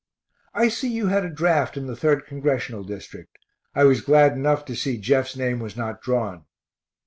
[0.55, 3.37] I see you had a draft in the 3d Congressional district.
[3.75, 6.45] I was glad enough to see Jeff's name was not drawn.